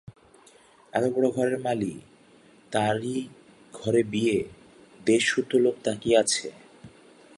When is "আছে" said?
6.23-6.47